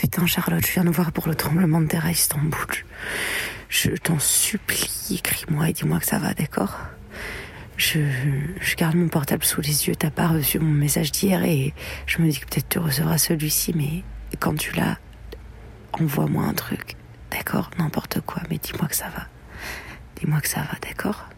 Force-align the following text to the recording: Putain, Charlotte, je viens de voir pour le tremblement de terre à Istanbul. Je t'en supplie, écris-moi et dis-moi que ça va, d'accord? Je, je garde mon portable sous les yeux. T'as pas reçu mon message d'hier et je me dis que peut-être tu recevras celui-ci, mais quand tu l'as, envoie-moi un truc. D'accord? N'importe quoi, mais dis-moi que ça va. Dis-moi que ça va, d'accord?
Putain, 0.00 0.24
Charlotte, 0.24 0.66
je 0.66 0.72
viens 0.72 0.84
de 0.84 0.90
voir 0.90 1.12
pour 1.12 1.28
le 1.28 1.34
tremblement 1.34 1.78
de 1.78 1.86
terre 1.86 2.06
à 2.06 2.10
Istanbul. 2.10 2.56
Je 3.68 3.90
t'en 3.90 4.18
supplie, 4.18 4.88
écris-moi 5.10 5.68
et 5.68 5.72
dis-moi 5.74 6.00
que 6.00 6.06
ça 6.06 6.18
va, 6.18 6.32
d'accord? 6.32 6.78
Je, 7.76 8.00
je 8.62 8.76
garde 8.76 8.94
mon 8.94 9.08
portable 9.08 9.44
sous 9.44 9.60
les 9.60 9.88
yeux. 9.88 9.94
T'as 9.94 10.10
pas 10.10 10.28
reçu 10.28 10.58
mon 10.58 10.72
message 10.72 11.12
d'hier 11.12 11.44
et 11.44 11.74
je 12.06 12.22
me 12.22 12.30
dis 12.30 12.40
que 12.40 12.46
peut-être 12.46 12.70
tu 12.70 12.78
recevras 12.78 13.18
celui-ci, 13.18 13.74
mais 13.76 14.02
quand 14.38 14.56
tu 14.56 14.74
l'as, 14.74 14.96
envoie-moi 15.92 16.44
un 16.44 16.54
truc. 16.54 16.96
D'accord? 17.30 17.70
N'importe 17.78 18.22
quoi, 18.22 18.40
mais 18.48 18.56
dis-moi 18.56 18.88
que 18.88 18.96
ça 18.96 19.10
va. 19.10 19.26
Dis-moi 20.16 20.40
que 20.40 20.48
ça 20.48 20.60
va, 20.60 20.78
d'accord? 20.80 21.28